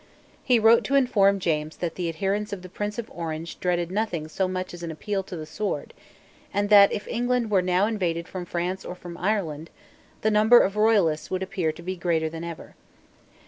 [0.43, 4.27] He wrote to inform James that the adherents of the Prince of Orange dreaded nothing
[4.27, 5.93] so much as an appeal to the sword,
[6.51, 9.69] and that, if England were now invaded from France or from Ireland,
[10.21, 12.73] the number of Royalists would appear to be greater than ever.